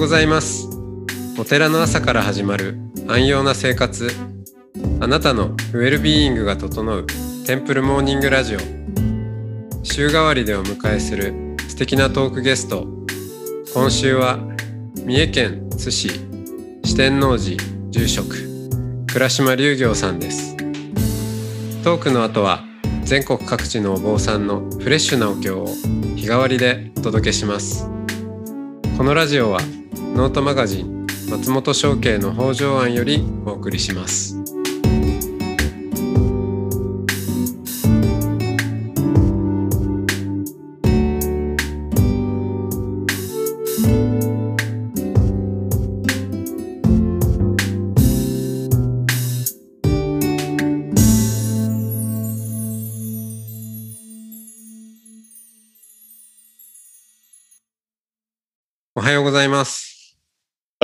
[0.00, 0.66] ございます。
[1.38, 4.10] お寺の朝から始まる安養な生活。
[4.98, 7.06] あなたのウェルビーイングが整う
[7.44, 8.58] テンプルモーニングラジオ。
[9.82, 12.88] 週替わりでお迎えする素敵なトークゲスト。
[13.74, 14.38] 今週は
[15.04, 16.08] 三重県津市
[16.82, 18.36] 四天王寺住職
[19.12, 20.56] 倉島隆行さんです。
[21.84, 22.64] トークの後は
[23.04, 25.66] 全国各地のお坊さんのフレッシュなお経を
[26.16, 27.86] 日替わりでお届けします。
[28.96, 29.60] このラジオは
[30.14, 34.39] ノートマガジン松本商家の北条庵よりお送りします。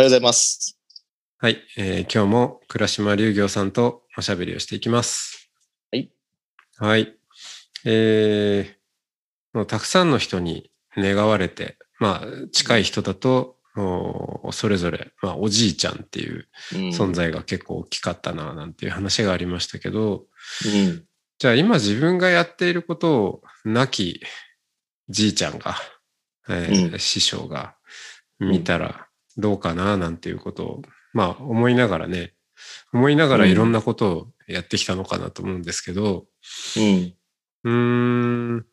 [0.06, 0.78] ようございます。
[1.38, 5.50] はい、えー今日も倉島隆行さんとおしゃべりをしていきます。
[5.90, 6.12] はい。
[6.76, 7.16] はい。
[7.84, 8.76] えー
[9.52, 20.26] もうたくさんの人に願われて、まあ、近い人だと、おそれぞれ、まあ、おじいちゃんっていううん存在が結構大きかったな、なんていう話がありましたけど、
[20.66, 21.04] うん。
[21.38, 24.20] じゃあ今自分がやっていることを亡き
[25.08, 25.74] じいちゃんが、
[26.48, 27.74] えーうん師匠が
[28.38, 29.05] 見たら
[29.36, 32.34] どうかななんていうことを、まあ思いながらね、
[32.92, 36.26] 思いながらいろんなことをやってきたのかなと思うんですけど、
[36.76, 37.14] うん。
[37.64, 38.66] うーん、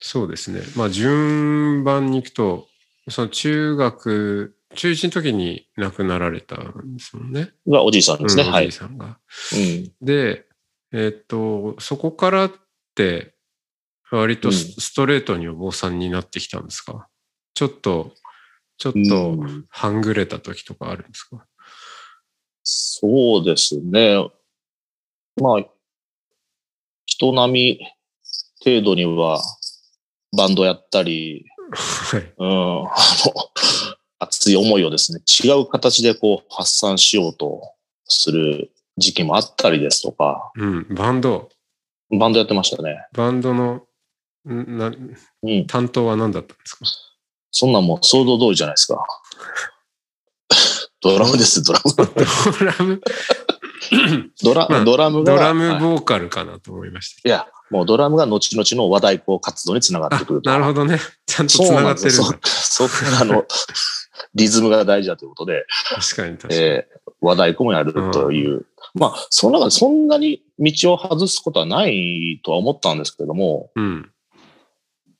[0.00, 0.62] そうですね。
[0.76, 2.66] まあ順番に行くと、
[3.08, 7.50] その中学、中1の時に亡くなられたんですもんね。
[7.66, 8.42] がおじいさんですね。
[8.42, 8.72] うんおじいはい。
[8.72, 9.18] さんが。
[9.54, 9.92] うん。
[10.02, 10.46] で、
[10.92, 12.52] えっと、そこからっ
[12.94, 13.34] て、
[14.10, 17.08] 割とス,、トレートにお坊さんになってきたんですか？
[17.54, 18.14] ちょっと、
[18.78, 21.44] ちょっうとん半グレた時とかあるんですか、
[22.62, 24.28] そうですね。
[25.36, 25.64] まあ、
[27.06, 27.80] 人並み
[28.64, 29.40] 程度には
[30.36, 32.34] バンドやったり、はい。
[32.38, 32.52] うん、あ
[32.84, 32.90] の、
[34.20, 37.74] 熱い思いをですね、違う形でこう発散しようと
[38.04, 41.50] する時期もあったりですとか、うん、バンド、
[42.10, 43.06] バンドやってましたね。
[43.12, 43.86] バンドの、
[44.48, 44.86] んな、
[45.42, 45.66] うん。
[45.66, 46.84] 担当は何だったんですか？
[47.58, 49.04] そんなんもう想像通りじゃないですか。
[51.02, 51.94] ドラムです、ドラム。
[51.94, 53.00] ドラム、
[54.42, 55.34] ドラ,、まあドラムが。
[55.34, 60.98] ドラムはいボーカルかなと思いましたいや、もうドラムが後々の和太鼓活動につながってくるなるほどね。
[61.26, 61.82] ちゃんとそう繋な。
[61.82, 62.10] がってる。
[62.10, 63.44] そ、そっからの、
[64.34, 65.64] リズムが大事だということで、
[65.94, 66.60] 確かに確かに。
[66.60, 68.66] えー和太鼓もやるという。
[68.94, 74.10] まあ、その中でそんなに道を外すことはないとは思ったんですけれども、うん。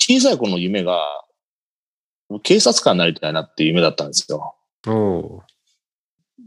[0.00, 1.02] 小さい頃の夢が、
[2.42, 4.54] 警察官になりたいなっていう夢だったんですよ。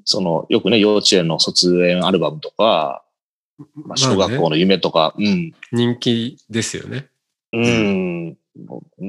[0.06, 3.03] その、よくね、幼稚園の卒園アルバムとか、
[3.86, 5.53] まあ、小学校の夢とか、うん。
[5.72, 7.08] 人気ですよね。
[7.53, 8.34] うん。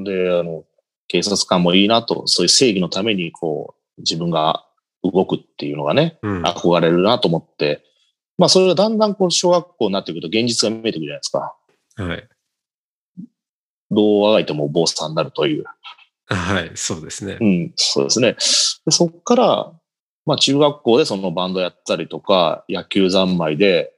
[0.03, 0.65] で、あの、
[1.07, 4.65] 警察官もいいなと、そういう正義のために、こう、自分が
[5.03, 6.43] 動くっていうのがね、うん。
[6.43, 7.83] 憧れるなと思って、
[8.37, 11.55] まあ、それがだんだんこう、小学校になってくると現実が見えてくるじゃないですか。
[11.95, 12.27] はい。
[13.91, 15.65] どうあがいても坊さんになるという。
[16.27, 17.45] はい、そうですねう。
[17.45, 18.33] ん、そうですね。
[18.85, 19.73] でそっから、
[20.25, 23.93] まあ、中学校でそのバンドやったりとか、野球三昧で、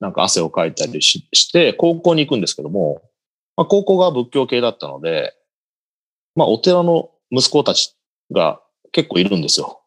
[0.00, 3.02] なんか汗をかいたりしして、高校に行くんですけども、
[3.56, 5.34] まあ、高校が仏教系だったので、
[6.34, 7.96] まあ、お寺の息子たち
[8.32, 8.60] が
[8.92, 9.80] 結構いるんですよ。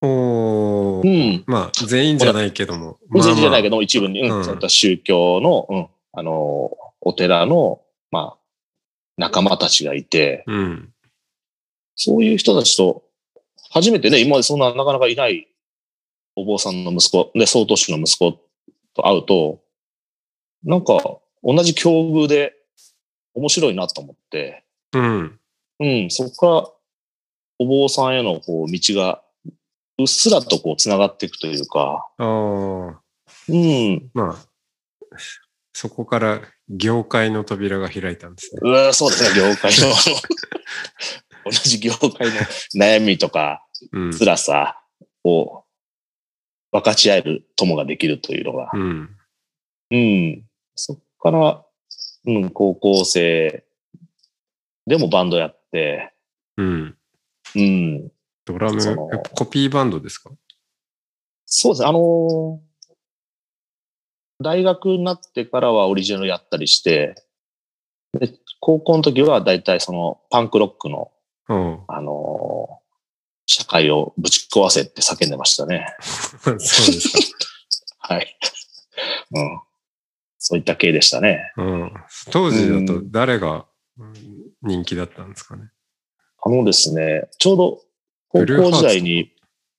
[0.00, 1.06] おおう。
[1.06, 1.44] ん。
[1.46, 2.98] まあ、全員じゃないけども。
[3.12, 3.76] 全然じゃないけど。
[3.76, 6.70] ど、一部に、うんうんそういった宗教の、うん、あの、
[7.00, 8.38] お寺の、まあ、
[9.16, 10.93] 仲間たちがいて、うん。
[11.96, 13.04] そういう人たちと、
[13.70, 15.48] 初めてね、今までそんななかなかいない
[16.36, 18.32] お坊さんの息子、で、曹洞宗の息子
[18.94, 19.60] と会うと、
[20.64, 20.98] なんか、
[21.42, 22.54] 同じ境遇で
[23.34, 25.38] 面白いなと思って、うん。
[25.80, 26.70] うん、そこから、
[27.58, 29.22] お坊さんへのこう道が、
[29.98, 33.00] うっすらとこう繋がっていくというか、ああ。
[33.48, 35.18] うん、まあ、
[35.72, 38.60] そこから業界の扉が開いたんですね。
[38.62, 39.94] うわそうですね、業界の、
[41.44, 42.34] 同じ業界の
[42.74, 44.12] 悩みとか、うん。
[44.12, 44.80] 辛さ
[45.24, 45.64] を
[46.72, 49.16] 分かち合える友ができるというのが、うん。
[49.90, 50.44] うん。
[50.74, 51.64] そっから、
[52.26, 53.64] うん、高校生
[54.86, 56.12] でもバンドやって、
[56.56, 56.96] うん。
[57.54, 58.12] うん。
[58.44, 58.80] ドラム
[59.34, 60.30] コピーバンドですか？
[61.46, 62.74] そうですね、あのー
[64.42, 67.14] 大学になってからはオリジナルやったりして、
[68.18, 71.12] で高校の時はだいたいそのパンクロックの、
[71.48, 71.80] うん。
[71.88, 72.84] あのー
[73.46, 75.86] 社会をぶち壊せって叫んでましたね。
[76.00, 77.18] そうですか。
[78.14, 78.38] はい。
[79.34, 79.60] うん。
[80.38, 81.52] そういった系でしたね。
[81.58, 81.94] うん。
[82.30, 83.66] 当時だと誰が
[83.98, 84.14] うん
[84.62, 85.70] 人気だったんですかね？
[86.42, 87.82] あのですね、ちょうど
[88.28, 89.30] 高校時代に、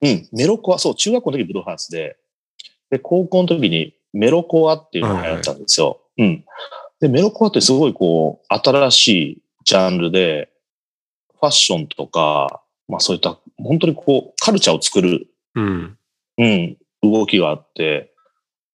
[0.01, 2.17] うん、メロコア、そう、中学校の時ブルーハーツで、
[2.91, 6.01] で、高校の時にメロコアっていうのが流行ったんですよ。
[6.17, 6.45] うん。
[6.99, 15.97] で、メロコアってすごいこう、新しいジャンルで、ファッションとか、まあそういった、本当にこう、カルチャーを作る、うん。
[16.37, 18.13] うん、動きがあって、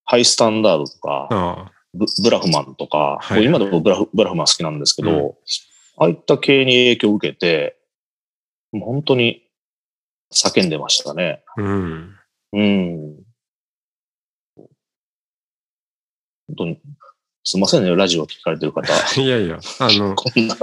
[0.05, 5.33] ハイスタンダードとか、あブブラフマンとか、はい僕今でもブラフブラフマン好きなんですけど、うん
[5.97, 7.77] ああいった系に影響を受けて、
[8.71, 9.43] もう本当に
[10.33, 11.43] 叫んでましたね。
[11.57, 11.61] あ。
[11.61, 12.15] うん。
[12.53, 13.15] うん。
[16.47, 16.79] 本当に、
[17.43, 18.87] すいませんね、ラジオ聞かれてる方。
[19.21, 20.55] いやいや、あの、 こんな、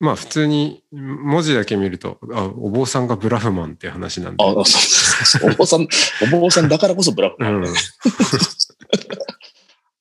[0.00, 4.44] まあ普通に文字だけ見ると、あ、お坊さんがブラフマンっていう話なんで。
[4.44, 5.88] あ、そうそうお坊さん、
[6.34, 7.74] お坊さんだからこそブラフマンで、うん。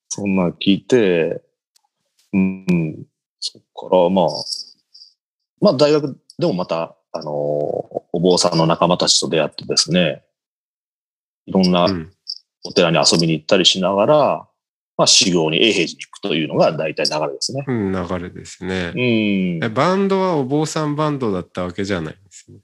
[0.10, 1.42] そんな聞いて、
[2.34, 3.06] うん、
[3.40, 4.28] そっから、まあ、
[5.62, 10.24] まあ大学でもまた、あのーお坊さんの仲間たちと出会ってですね、
[11.48, 12.14] いろんなうん。
[12.64, 14.48] お寺に遊びに行ったりしながら、
[14.98, 17.64] まあ修行に永平寺に行くというのが大体流れですね。
[17.68, 18.98] うん、流れですねう。
[18.98, 19.70] んえ。
[19.70, 22.60] バンドはお坊さんバンドだったわけじゃないんですね。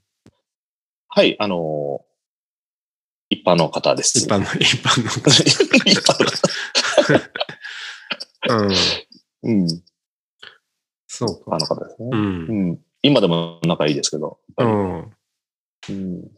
[1.08, 2.10] はい、あのー
[3.32, 4.18] 一般の方です。
[4.18, 5.06] 一般の、 一般の。
[5.86, 6.24] 一般
[8.48, 8.66] の
[9.44, 9.62] うん。
[9.62, 9.82] うん。
[11.06, 11.56] そうか。
[11.56, 12.08] 一般の方ですね。
[12.12, 12.16] う。
[12.16, 12.80] うんん。
[13.02, 14.40] 今でも仲いいですけど。
[14.58, 15.14] うん。
[15.88, 16.30] りうん。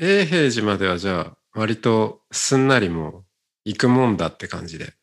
[0.00, 3.24] 永平寺まではじゃあ、割とすんなりもう
[3.64, 4.94] 行くもんだって感じで。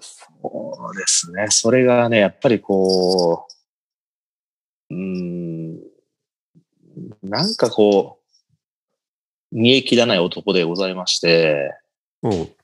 [0.00, 1.46] そうですね。
[1.50, 3.46] それがね、やっぱりこ
[4.90, 5.80] う、うーん、
[7.22, 8.26] なんかこう、
[9.52, 11.72] 煮え切らない男でございまして、
[12.22, 12.56] おう。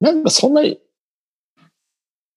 [0.00, 0.80] なんかそんなに、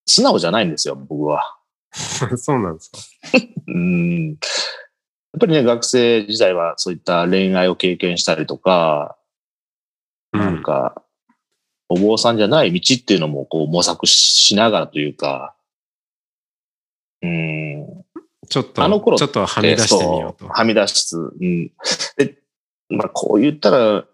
[0.06, 1.58] 素直じゃないんですよ、僕は。
[2.38, 2.98] そうなんですか。
[3.68, 4.30] うん。
[4.30, 9.18] やっぱりね、学生時代はそういった恋愛を経験したりとか、
[10.34, 10.40] うん。
[10.40, 11.03] なんか、
[11.90, 15.56] お坊さんじゃない道っていうのもこう模索しながらというか、
[17.22, 18.04] うん、
[18.50, 20.54] ちょっと、あの頃ちょっとはみ出してみようとそ。
[20.54, 21.72] はみ出しつつ、うん。
[22.18, 22.38] で、
[22.90, 24.06] まあこう言ったら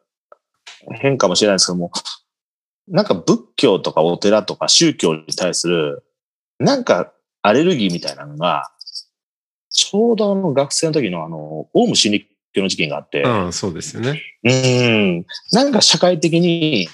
[1.02, 1.92] 変かもしれないですけども、
[2.88, 6.04] なんか仏教とかお寺とか宗教に対する、
[6.60, 7.12] なんか
[7.42, 8.72] アレルギーみたいなのが、
[9.70, 14.22] ちょうどあの学生の時のあの、オウム真理教の事件があって、うん、そうですよね。
[14.44, 15.26] うん。
[15.52, 16.88] なんか社会的に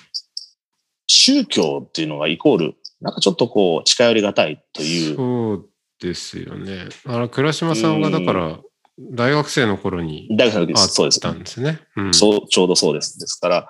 [1.25, 5.16] 宗教っていうのがイコール、なんかちょっとこう近寄りがたいという。
[5.16, 5.69] そう
[6.00, 6.89] ですよね。
[7.06, 8.60] あの、倉島さんがだから、
[9.00, 11.22] 大学生の頃に大学の時あそうですっ。
[11.22, 11.80] たんですね。
[11.98, 12.13] うん。
[12.13, 13.18] そう、ちょうどそうです。
[13.18, 13.68] ですから、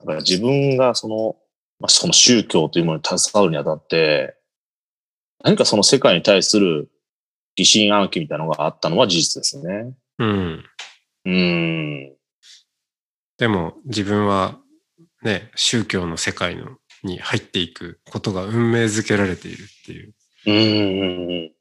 [0.00, 1.36] だから自分がその、
[1.78, 4.34] まあ、その宗教というものに携わるにあたって、
[5.44, 6.90] 何かその世界に対する
[7.54, 9.94] 疑心暗鬼みたいなのがあったのは事実ですね。
[10.18, 10.64] うん。
[11.26, 12.12] うん。
[13.38, 14.58] でも、自分は、
[15.22, 20.14] ね、宗教の世界のに入っていくことが運命づけられているっていう。
[20.46, 20.52] う
[21.48, 21.52] ん。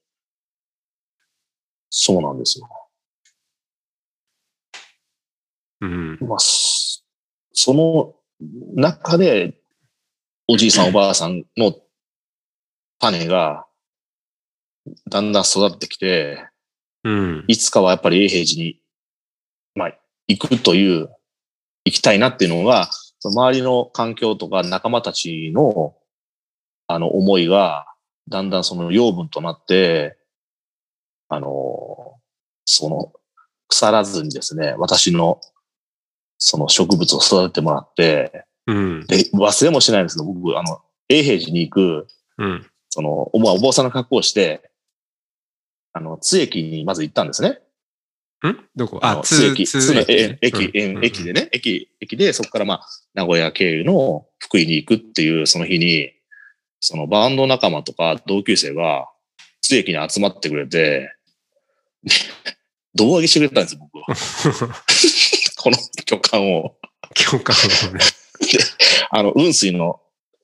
[1.90, 2.68] そうなんですよ。
[5.82, 6.18] うん。
[6.22, 7.04] まあ、そ
[7.54, 8.14] その
[8.76, 9.56] 中で、
[10.48, 11.76] おじいさんおばあさんの
[13.00, 13.66] 種が、
[15.10, 16.48] だんだん育ってきて、
[17.04, 17.46] うん。
[17.48, 18.80] いつかはやっぱり永平寺に、
[19.76, 21.10] まあ、行くという、
[21.86, 22.90] 行きたいなっていうのが、
[23.20, 25.96] その周りの環境とか仲間たちの、
[26.88, 27.88] あの、思いが、
[28.30, 30.18] だんだんその養分となって、
[31.30, 32.16] あの、
[32.66, 33.14] その、
[33.68, 35.42] 腐らずにですね、私の、
[36.38, 39.06] その植物を育ててもらって、うん。
[39.08, 42.08] で、忘れもしないんですけど、僕、あの、永平寺に行く、
[42.38, 42.66] うん。
[42.90, 44.70] その、お坊さんの格好をして、
[45.94, 47.60] あの、津駅にまず行ったんですね。
[48.46, 48.70] ん？
[48.76, 49.00] どこ？
[49.02, 49.98] あ、津駅、通津
[50.42, 51.04] 駅、うん。
[51.04, 56.12] え駅でね、駅、駅で、そこからまあ、名古屋経由の福井に行くっていう、その日に、
[56.80, 59.08] そのバンド仲間とか同級生が、
[59.62, 61.12] 津駅に集まってくれて、
[62.04, 62.12] で
[62.94, 64.16] 胴上げしてくれたんですよ、僕は。
[65.58, 66.78] この巨漢を。
[67.16, 68.00] 教科をね。
[69.10, 70.00] あの、雲水の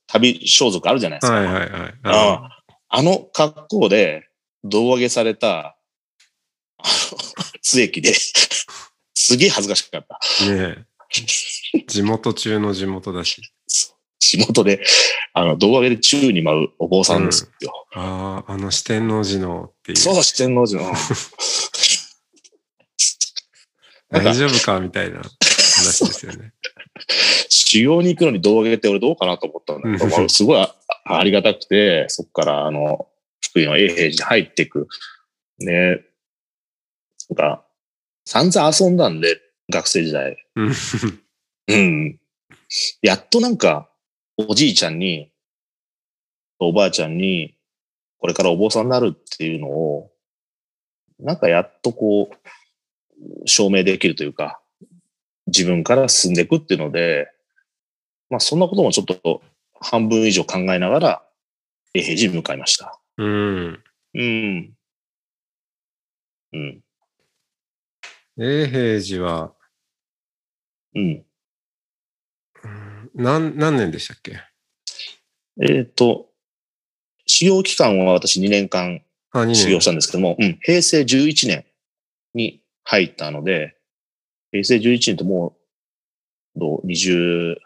[0.08, 1.36] 旅装束あるじゃないですか。
[1.36, 1.94] はいはいはい。
[2.04, 2.50] あ
[2.96, 4.28] あの格好で
[4.62, 5.76] 胴上げされた、
[7.64, 8.14] 津駅で、
[9.14, 10.20] すげえ恥ずかしかった。
[10.44, 10.84] ねえ。
[11.88, 13.40] 地元中の地元だし。
[14.20, 14.84] 地元で、
[15.32, 17.86] あの、胴上げで宙に舞うお坊さんですよ。
[17.92, 19.98] ああ、あの四天王寺のっていう。
[19.98, 20.92] そう、四天王寺の。
[24.10, 26.52] 大丈夫かみたいな話ですよね。
[27.48, 30.74] 修行に行くのに胴上げって俺どうかなと思ったんだけど、まあ、すごいあ
[31.06, 33.08] ありがたくて、そこからあの、
[33.40, 34.86] 福井の永平寺に入っていく。
[35.58, 36.04] ね。
[37.30, 37.64] なんか、
[38.24, 39.40] 散々遊んだんで、
[39.70, 40.36] 学生時代。
[40.56, 40.72] うん
[41.66, 42.20] うん。
[43.02, 43.88] やっとなんか、
[44.36, 45.30] おじいちゃんに、
[46.58, 47.56] おばあちゃんに、
[48.18, 50.10] これからお坊さんになるっていうのを、
[51.18, 54.60] なんかやっとこう、証明できるというか、
[55.46, 57.30] 自分から進んでいくっていうので、
[58.30, 59.42] まあそんなこともちょっと
[59.80, 61.22] 半分以上考えながら、
[61.94, 62.98] 永平寺に向かいました。
[63.18, 63.84] うん。
[64.14, 64.74] うん。
[66.52, 66.83] うん。
[68.36, 69.54] 永平寺は、
[70.94, 71.02] うん。
[71.02, 74.40] うん何、何年でしたっけ？
[75.62, 76.30] えっ、と、
[77.26, 79.54] 修行期間は私2年間あ、2年。
[79.54, 81.64] 修行したんですけども、うん、平成11年
[82.34, 83.76] に入ったので、
[84.50, 85.56] 平成11年っても
[86.56, 87.56] う、どう、20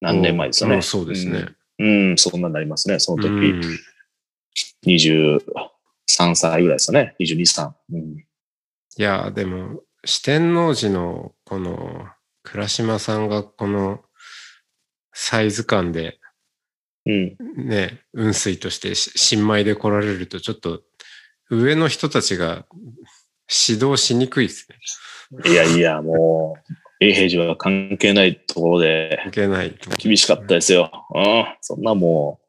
[0.00, 0.76] 何年前ですよね。
[0.76, 1.46] うんそうですね。
[1.78, 2.10] うん。
[2.10, 2.98] うん、そんなになりますね。
[2.98, 3.78] その時、うん
[4.84, 5.38] 23
[6.34, 7.14] 歳ぐらいですよね。
[7.20, 7.72] 22、3。
[7.92, 8.24] うん、い
[8.96, 12.08] や、でも、四天王寺の、この、
[12.42, 14.00] 倉島さんがこの
[15.12, 16.18] サイズ感で、
[17.06, 17.36] うん。
[17.56, 20.82] ね、雲水としてし新米で来られると、ちょっと、
[21.50, 22.66] 上の人たちが
[23.68, 24.78] 指導しにくいですね。
[25.50, 26.56] いやいや、も
[27.00, 29.90] う、永平寺は関係ないところでいけないと。
[29.96, 30.90] 厳しかったですよ。
[31.14, 31.46] うん。
[31.60, 32.40] そんなも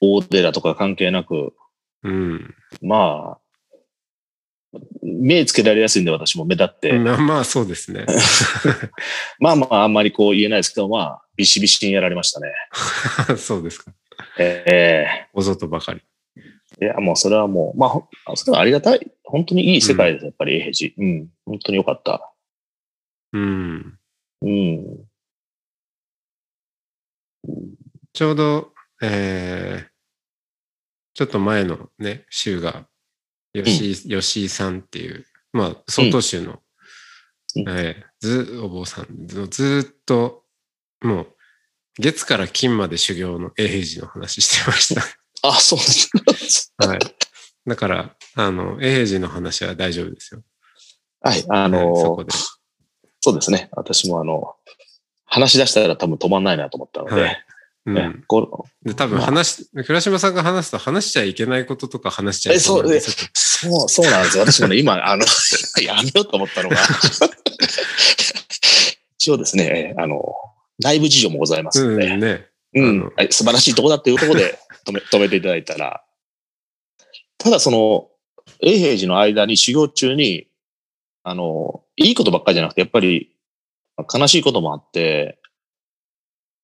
[0.00, 1.54] う、大寺とか関係なく、
[2.02, 2.54] うん。
[2.80, 3.39] まあ、
[5.02, 8.06] 目つけられやすいんで私も目立って、まあまあ、そうですね。
[9.40, 12.52] まあまああんまりこう言えないですけど、まあ、ビシビシにやられましたね。
[13.36, 13.92] そうですか。
[14.38, 16.00] えおぞとばかり。
[16.80, 17.86] えいや、もうそれはもう、ま
[18.26, 19.10] あそれはありがたい。
[19.24, 20.94] 本当にいい世界です、やっぱり、永平寺。
[20.98, 21.28] うん。
[21.46, 22.32] 本当によかった。
[23.32, 23.98] うん。
[24.42, 25.04] うん。
[28.12, 28.72] ちょうど、
[29.02, 29.90] えー
[31.20, 32.86] ちょっと前のね、週が、
[33.52, 40.44] 吉井、吉井さんっていう、まあ、曹洞宗の、うんえーず、お坊さんのずっと、
[41.00, 41.26] もう、
[41.98, 44.94] 月から金まで修行の永平寺の話してまし
[45.42, 46.74] あ、そうです。
[46.76, 46.88] た。
[46.88, 46.98] はい。
[47.66, 50.42] だから、あの、永平寺の話は大丈夫ですよ。
[51.22, 52.32] はい、あのはいそこで。
[53.20, 53.68] そうですね。
[53.72, 54.54] 私もあの、
[55.24, 57.46] 話し出したら多分止まんないなと思ったので、はい
[57.86, 58.24] うねん。
[58.26, 64.44] こで、多分話し、倉島さんが話すと話しちゃいけないこととか話しちゃいそうなんでえそうそう、なんですよ。
[64.44, 65.24] 私もね、今、あの、
[65.82, 66.76] やめようと思ったのが、
[69.18, 70.34] 一応ですね、あの、
[70.78, 72.46] 内部事情もございますので、うんね。
[72.74, 73.12] うん。
[73.30, 76.04] 素晴らしいとこだっていうところで 止め止めていただいたら、
[77.38, 78.08] ただその、
[78.62, 80.46] 永平寺の間に修行中に、
[81.22, 83.34] あの、いいことばっかりじゃなくて、やっぱり
[84.12, 85.39] 悲しいこともあって、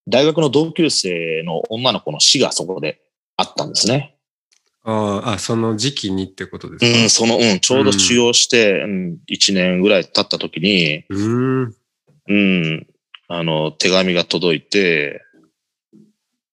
[0.08, 3.00] 大学の同級生の女の子の死がそこで
[3.36, 4.16] あったんですね。
[4.84, 7.02] ああ、あその時期にってことですか？
[7.02, 11.74] うん、その、うん、ちょうど修行して、うん、1年ぐらい経った時に、うん。
[12.28, 12.86] うん、
[13.28, 15.22] あの、手紙が届いて、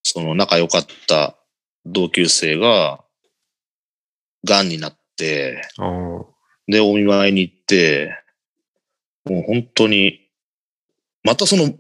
[0.01, 1.35] その仲良かった
[1.85, 3.03] 同級生が、
[4.45, 6.25] 癌になって、ああ。
[6.67, 8.15] で、お見舞いに行って、
[9.25, 10.19] もう本当に、
[11.23, 11.73] またその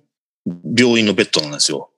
[0.45, 1.89] 病院のベッドなんですよ。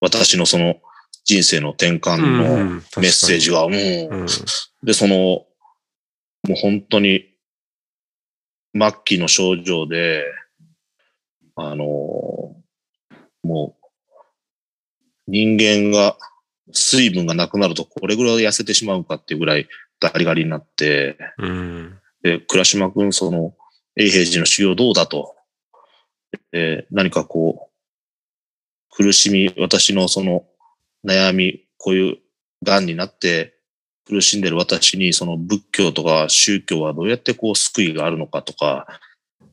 [0.00, 0.76] 私のその
[1.24, 4.26] 人生の転換のうんメッセージが、もう、うん。
[4.82, 5.46] で、その、も
[6.50, 7.26] う本当に、
[8.74, 10.24] 末期の症状で、
[11.56, 11.84] あの、
[13.42, 13.86] もう、
[15.26, 16.16] 人間が
[16.72, 19.68] 水分がなくなるとこれぐらい痩せてしまうかっていうぐらい
[20.00, 21.98] ガリガリになって、うん。
[22.22, 23.54] で、倉島くん、その、
[23.96, 25.36] 永平寺の修行どうだと。
[26.52, 27.69] で、何かこう、
[28.90, 30.44] 苦しみ、私のその
[31.04, 32.18] 悩み、こういう
[32.62, 33.54] 癌になって
[34.06, 38.86] 苦しんでる私に、その仏教とか宗教はどうやってこう救いがあるのかとか、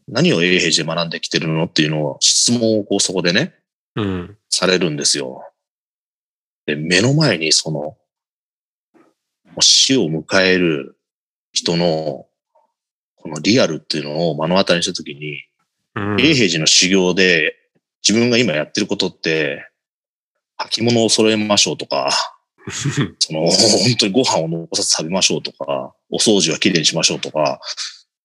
[0.08, 3.54] 何を永平寺で学んできてるのっていうのを質問をこうそこでね、
[3.96, 4.38] うん。
[4.50, 5.44] されるんですよ。
[6.66, 7.98] で、目の前にその、
[9.60, 10.98] 死を迎える
[11.52, 12.28] 人の、
[13.16, 15.44] このリアルっていうのを目の当たりにしたときに、
[15.96, 16.22] うん。
[16.22, 17.56] 永平寺の修行で
[18.08, 19.70] 自分が今やってることって、
[20.72, 22.10] 履物を揃えましょうとか、
[23.20, 27.60] その、本当にご飯を残さず食べましょうとか、お掃除はきれいにしましょうとか、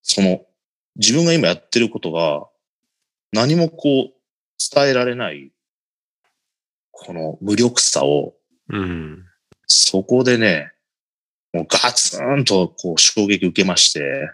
[0.02, 0.46] その、
[0.96, 2.46] 自分が今やってることが、
[3.32, 4.14] 何もこう、
[4.74, 5.50] 伝えられない、
[6.92, 8.34] この無力さを、
[8.68, 9.24] うん。
[9.66, 10.72] そこでね、
[11.52, 14.30] もうガツンとこう衝撃受けまして、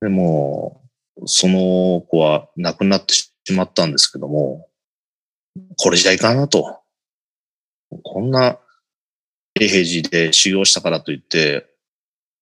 [0.00, 0.82] でも
[1.26, 4.68] その子は亡くなってしまったんですけども、
[5.76, 6.80] これじゃいかんなと。
[8.04, 8.58] こんな
[9.60, 11.66] 永平寺で修行したからといって、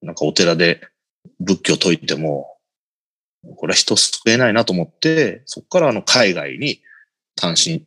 [0.02, 0.80] なんかお寺で
[1.40, 2.56] 仏教を説いても、
[3.56, 6.80] これは人救えないなと思って、そこからあの海外に
[7.36, 7.86] 単身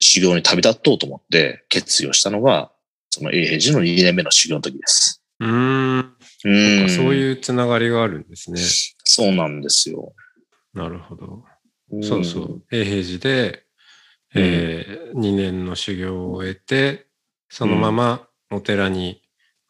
[0.00, 2.70] 修行に旅立とうと思って決意をしたのが、
[3.10, 5.22] その永平寺の2年目の修行の時です。
[5.40, 5.98] うーん。
[5.98, 6.08] う
[6.42, 8.60] そんそういうつながりがあるんですね。
[9.04, 10.12] そうなんですよ。
[10.74, 11.44] なるほど。
[11.92, 12.62] んそうそう。
[12.70, 13.64] 永平寺で、
[14.34, 17.06] えー、2年の修行を終えて、
[17.48, 19.22] そのままお寺に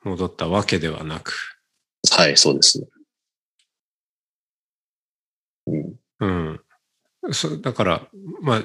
[0.03, 1.57] 戻ったわけではなく、
[2.11, 2.87] はい、そうです。
[5.67, 6.61] うん、うん。
[7.33, 8.09] そだから、
[8.41, 8.63] まあ、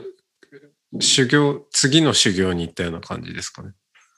[0.99, 3.71] 修行、次の修行に行ったような感じですかね。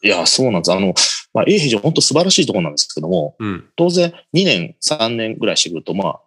[0.03, 0.73] いや、そうなんです。
[0.73, 0.93] あの、
[1.33, 3.69] まあ、永平寺本当素晴らしいところなんですけども、うん。
[3.75, 6.19] 当然2年、3年ぐらいしてくると、まあ、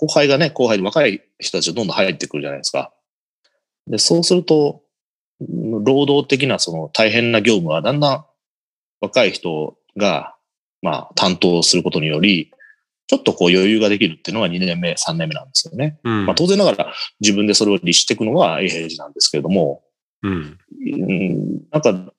[0.00, 2.92] 後輩がね、後輩で若い人たちがどんどん入ってくるじゃないですか。
[3.86, 4.84] で、そうすると、うん
[5.84, 8.24] 労働的なその大変な業務はだんだん
[9.00, 10.36] 若い人が、
[10.80, 12.50] まあ、担当することにより、
[13.06, 15.98] ちょっとこう余裕ができるっていうのが2年目、3年目なんですよね。
[16.04, 16.26] うん。
[16.26, 19.82] まあ当然ながら自分でそれを律していくのが永平寺なんですけれども、
[20.22, 20.32] うん。
[20.32, 22.12] うんなんか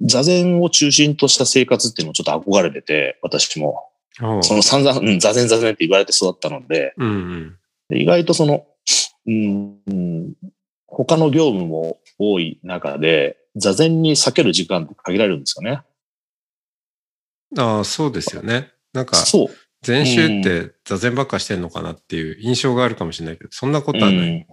[0.00, 3.90] 座禅を中心とした生活っていうのをちょっと憧れてて、私も。
[4.16, 7.58] その散々、うん、座禅座禅って言われて育ったので、うんうん。
[7.88, 8.66] で意外とその、
[9.26, 10.34] うん、うん
[10.86, 15.82] 他の業務も多い中で、座禅に避ける時間って限られるんですよね。
[17.58, 18.72] ああ、そうですよね。
[18.92, 19.48] なんか、そう。
[19.82, 24.18] 禅宗って座禅ばっかしてんのかなっていう印象があるかもしれないけど、そんなことはない。
[24.18, 24.46] うん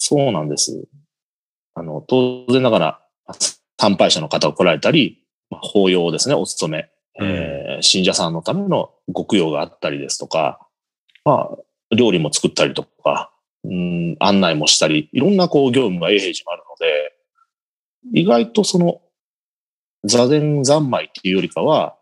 [0.00, 0.84] そうなんです。
[1.74, 3.02] あの、当然ながら、
[3.80, 6.88] 参拝者の方が来られたり、まあ法要ですね、お勤め、
[7.20, 10.58] えー信者さんのためのご供養があったりですとか、
[11.24, 13.32] まあ、料理も作ったりとか、
[13.64, 16.76] うん、案内もしたり、いろんなこう業務が永平寺もあるの
[18.14, 19.00] で、意外とその、
[20.04, 21.96] 座禅三昧っていうよりかは、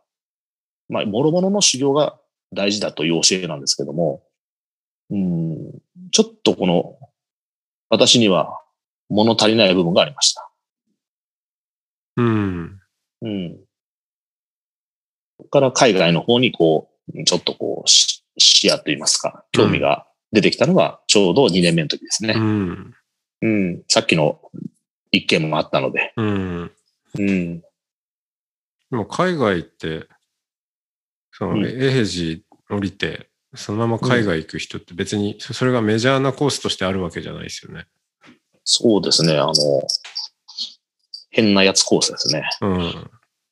[0.89, 2.19] まあ、諸々の修行が
[2.53, 4.23] 大事だという教えなんですけども、
[5.11, 5.73] うん、
[6.13, 6.97] ちょっとこの、
[7.89, 8.61] 私には
[9.09, 10.51] 物足りない部分がありました。
[12.17, 12.81] うん。
[13.23, 13.66] うん。
[15.51, 22.41] から海外の方にこう、ちょっとこう、し視野といいますか、興味が出てきたのがちょうど2年目の時ですねう。
[22.41, 22.95] ん。
[23.43, 23.83] うん。
[23.89, 24.41] さっきの
[25.11, 26.13] 一件もあったので。
[26.17, 26.71] うん。
[27.19, 27.61] うん。
[27.61, 27.65] で
[28.93, 30.07] も海外って、
[31.33, 37.87] その、うん永平寺降りて、そのまま海外行く人って別に、そそれがメジャーなコースとしてあるわけじゃないですよね。
[38.65, 39.39] そうですね。
[39.39, 39.53] あの、
[41.31, 42.45] 変なやつコースですね。
[42.61, 43.11] うん。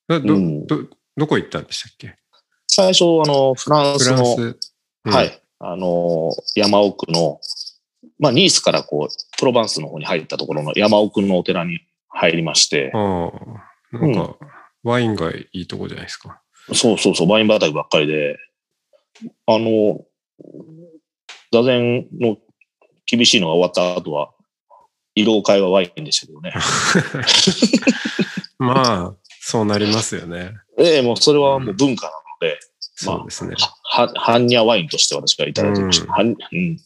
[0.09, 0.77] ど、どうんど
[1.17, 2.17] どこ行ったんでしたっけ？
[2.67, 4.41] 最初、あの、フランスの、ス。
[5.05, 5.23] うんは。
[5.25, 5.41] い。
[5.61, 7.41] あの、山奥の、
[8.19, 12.99] まあ、ニースからこう、プロバンスの方に入ったところの山奥のお寺に入りまして、あ
[13.93, 14.37] あ、なんか、
[14.83, 16.41] ワインがいいとこじゃないですか。
[16.73, 18.37] そうそうそう、ワイン畑ばっかりで、
[19.47, 20.05] あの、
[21.53, 22.37] 座禅の
[23.07, 24.33] 厳しいのが終わった後は、
[25.15, 26.53] 色会はワインでしたけどね。
[28.59, 29.15] まあ、
[29.47, 30.55] そうなりますよね。
[30.79, 32.59] ええもうそれはもう文化なので、
[33.05, 33.55] まあそうですね。
[33.83, 36.05] は、は、般若ワインとして私がいただいてました。
[36.05, 36.79] うんはんうん。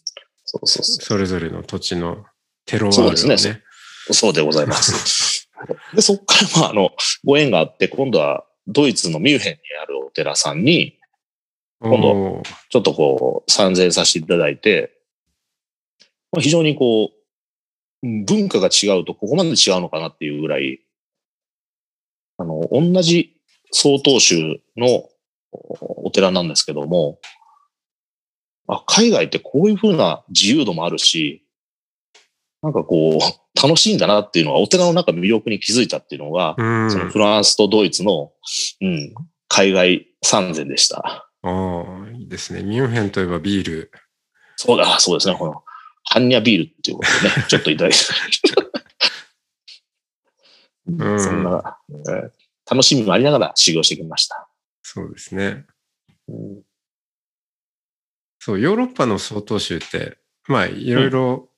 [0.44, 2.24] そうそうそそれぞれの土地の
[2.66, 3.62] テロワールをそうですねね。
[4.10, 4.14] う。
[4.14, 5.48] そうでございます。
[5.94, 6.90] で、そこから、まあ、あの、
[7.22, 10.98] ご縁があって、今度はドイツのミュンヘンにあるお寺さんに、
[11.80, 14.98] 今度ちょっとこう、参禅させていただいて、
[16.32, 17.14] まあ、非常にこう、
[18.04, 20.78] うん文化が違うとここまで違うのかなっていうぐらい、
[22.38, 23.36] あの、同じ
[23.70, 25.08] 曹洞宗の
[25.52, 27.18] おお寺なんですけども、
[28.68, 31.44] あ、海外ってこういう風な自由度もあるし、
[32.62, 36.90] なんかこう、楽しいんだなっていうのは、お寺の中の魅力に気づいたっていうのが、うん。
[36.90, 38.32] そのフランスとドイツの、
[38.80, 39.14] うん、
[39.48, 41.28] 海外参禅でした。
[41.42, 42.62] ああ、いいですね。
[42.62, 43.90] ミュンヘンといえばビール。
[44.56, 45.36] そうだ、そうですね。
[45.36, 45.62] この、
[46.04, 47.98] ハンニャビールっていうことでね、ちょっといただいて。
[50.88, 51.20] うん。
[51.20, 52.30] そんな、えー
[52.70, 54.46] 楽しみもありながら修行してきました。
[54.82, 55.64] そうですね。
[56.28, 56.62] うん。
[58.38, 61.48] そう、ヨーロッパの曹洞宗って、まあ、いろいろ、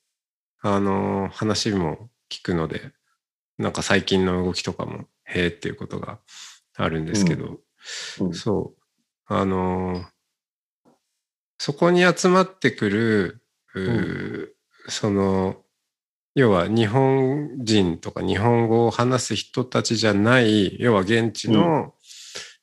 [0.60, 2.92] あの、話も聞くので、
[3.58, 6.20] なんか最近の動きとかも、へえっていうことが
[6.76, 7.58] あるんですけど、
[8.20, 8.32] うん。
[8.32, 8.82] そう、
[9.26, 10.04] あの、
[11.58, 13.42] そこに集まってくる、
[13.74, 14.48] うー
[14.88, 15.64] その、
[16.40, 21.94] 要は日本人とか日本語を話す人たちじゃない、要は現地の、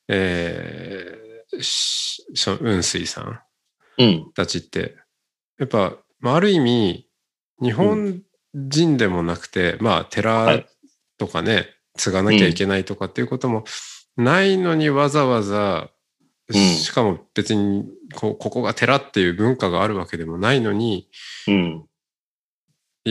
[0.07, 1.27] えー
[1.61, 3.39] しその雲水さん
[3.99, 4.31] うん。
[4.33, 4.95] たちって、
[5.59, 7.07] やっぱ、まあ、ある意味、
[7.61, 8.21] 日本
[8.53, 10.65] 人でもなくて、まあ、寺
[11.17, 13.63] とかね、継がなきゃいけないとかっていうことも
[14.15, 15.89] ないのにわざわざ、
[16.49, 17.83] うんしかも別に
[18.15, 21.09] こうここが寺っていう文化があるわけでもないのに
[21.45, 21.86] うん。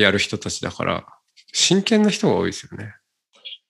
[0.01, 1.07] やる人たちだから
[1.53, 2.95] 真剣な人が多いですよね。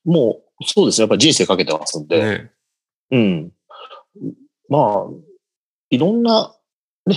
[0.04, 1.02] もう、そうですね。
[1.02, 2.20] やっぱり人生かけてますんで。
[2.20, 2.52] ね
[3.10, 3.52] うん。
[4.68, 5.06] まあ、
[5.90, 6.54] いろんな、
[7.06, 7.14] ね、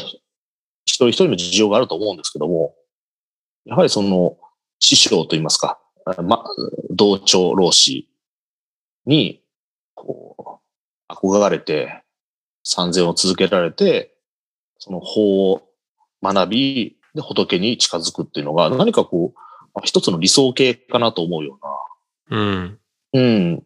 [0.85, 2.75] 一人一人の事情があると思うんですけども、
[3.65, 4.37] やはりその、
[4.79, 6.43] 師匠といいますか、あま、
[6.89, 8.09] 同調老子
[9.05, 9.43] に、
[9.95, 10.61] こ
[11.09, 12.03] う、憧れて、
[12.63, 14.15] 参禅を続けられて、
[14.77, 15.69] その法を
[16.21, 19.39] 学び、で、仏に近づくっていうのが、何かこう、
[19.73, 21.59] まあ一つの理想形かなと思うよ
[22.29, 22.79] うな、うん。
[23.13, 23.55] うん。
[23.57, 23.63] だ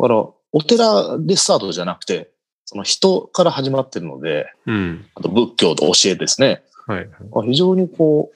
[0.00, 2.30] から、お寺でスタートじゃなくて、
[2.64, 5.06] その人から始まってるので、うん。
[5.14, 6.62] あと仏教と教えですね。
[6.86, 7.08] はい。
[7.30, 8.30] まあ非常にこ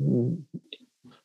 [0.00, 0.38] う、うん、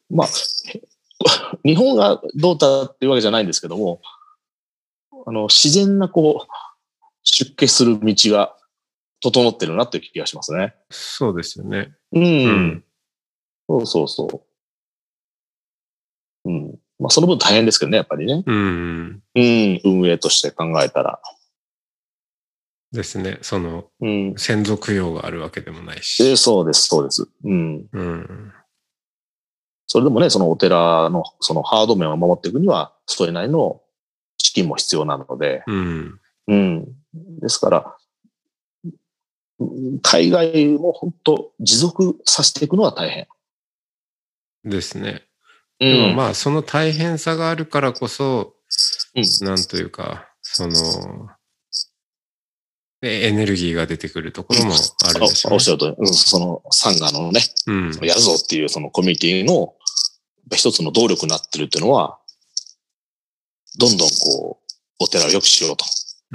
[0.09, 0.27] まあ、
[1.63, 4.01] 日本がどうだっていうわけじゃないんですけども、
[5.25, 6.53] あの、自然なこう、
[7.23, 8.55] 出家する道が
[9.21, 10.75] 整ってるなっていう気がしますね。
[10.89, 11.93] そうですよね。
[12.13, 12.23] うん。
[12.23, 12.83] うん
[13.69, 14.45] そうそうそ
[16.45, 16.49] う。
[16.49, 16.79] うん。
[16.99, 18.43] まあ、その分大変ですけどね、やっぱりね。
[18.45, 19.21] うん。
[19.35, 21.19] うん、運営として考えたら。
[22.91, 23.39] ですね。
[23.41, 24.35] そのうん。
[24.37, 26.23] 先祖供養があるわけでもないえし。
[26.33, 27.27] ーそうです、そうです。
[27.43, 27.87] うん。
[27.91, 28.53] うん。
[29.87, 33.81] それでもね、そのお寺のそのハード面を守っていくには、それなりの
[34.37, 36.19] 資金も必要なので、うん。
[36.47, 36.85] うん。
[37.41, 38.02] ですから、うん
[40.01, 43.27] 海外も本当持続させていくのは大変。
[44.63, 45.23] ですね。
[45.79, 46.15] うでもん。
[46.15, 48.53] まあその大変さがあるからこそ、
[49.15, 50.73] うんなんというか、その、
[53.03, 57.91] えエネルギーが出てくるところもあるでしょうねおおっしゃるとり、うん、そのサンガのね、うん。
[58.01, 59.75] やるぞっていうそのコミュニティの
[60.51, 62.19] 一つの動力になってるっていうのは、
[63.77, 65.85] どんどんこう、お寺を良くしようと、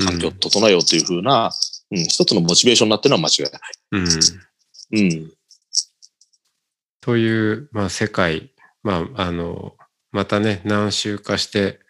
[0.04, 1.52] 環境を整えようというふうな、
[1.90, 3.62] うん、一つのモチベーションになってるのは間違いない。
[3.92, 5.10] うん。
[5.10, 5.32] うん。
[7.00, 8.50] という、まあ世界、
[8.82, 9.74] まああの、
[10.12, 11.80] またね、何周かして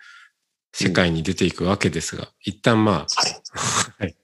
[0.72, 4.04] 世界に出ていくわけですが、一旦まあ、はい。
[4.04, 4.16] はい、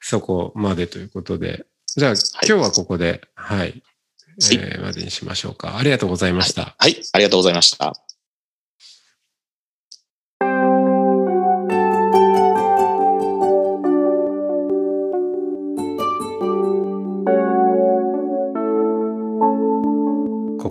[0.00, 3.82] そこまでということで、じゃあ、い今日はここで、はい、
[4.52, 5.78] えーまでにしましょうか。
[5.78, 6.76] ありがとうございました。
[6.78, 7.00] はい。
[7.12, 7.94] ありがとうございました。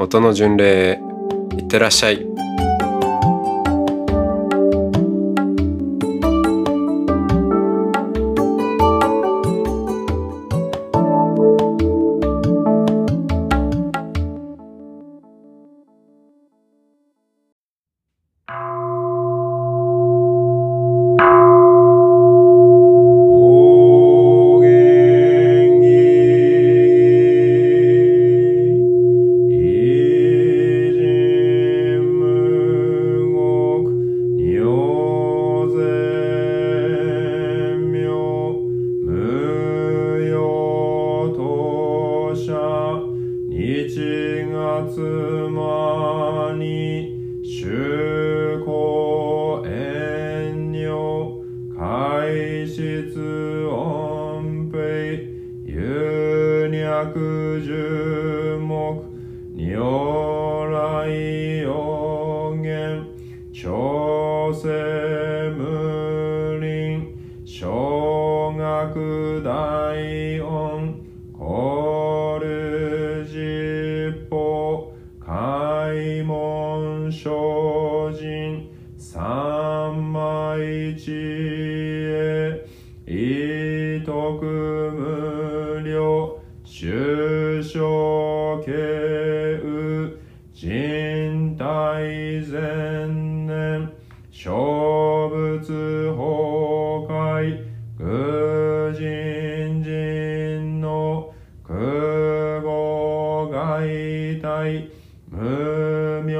[0.00, 1.00] 音の巡礼
[1.58, 2.24] いってらっしゃい。
[105.30, 106.32] 無名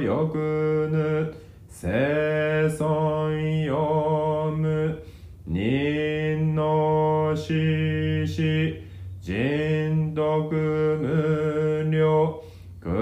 [0.00, 1.34] よくぬ
[1.68, 5.02] 生存よむ
[5.46, 8.82] 人の死死
[9.20, 12.42] 人徳無量
[12.80, 12.94] 空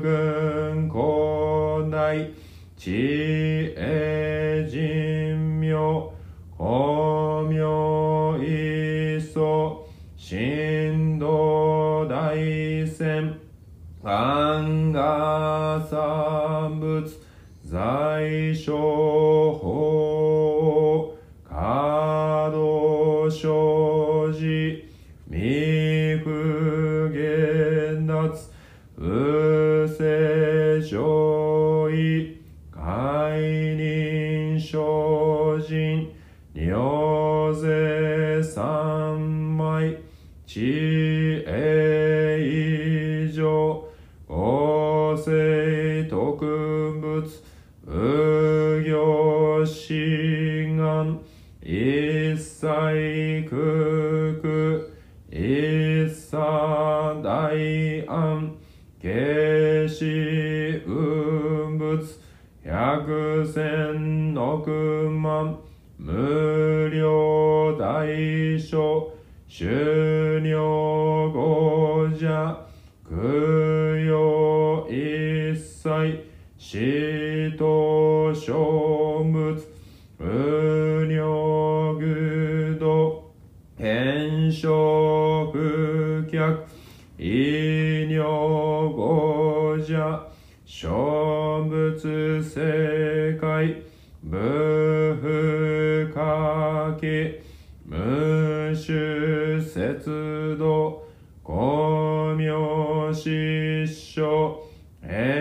[0.00, 2.30] 軍古代
[2.76, 3.15] 地
[15.88, 17.00] 産物
[17.62, 21.14] 在所法
[21.48, 24.84] 稼働生じ
[25.30, 26.30] 未不
[27.12, 28.50] 現脱
[28.96, 32.36] 不正上位
[32.72, 33.38] 解
[33.76, 36.08] 任精進
[36.52, 39.96] 尿税三昧
[47.16, 47.55] 物
[103.16, 104.58] 明失笑
[105.00, 105.35] 変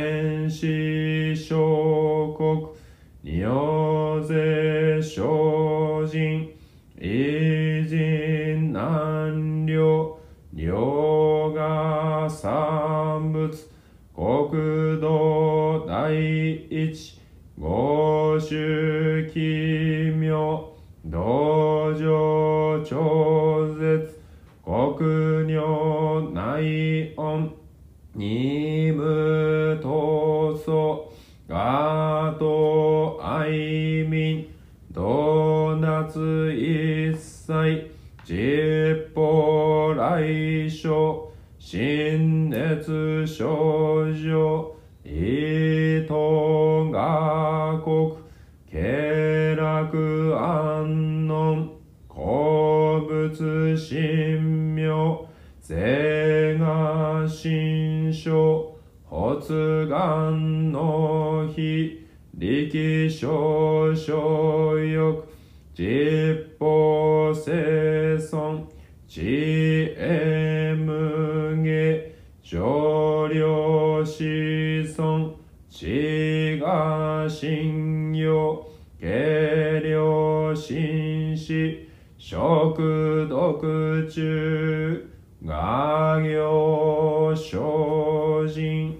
[55.68, 58.76] 妙税が心象
[59.10, 65.28] 発願の日力少々欲
[65.74, 68.66] 実法生存
[69.08, 75.36] 知恵無下少量子孫
[75.70, 78.68] 知が信用
[79.00, 85.05] 軽量心死食毒中
[85.46, 89.00] 画行精進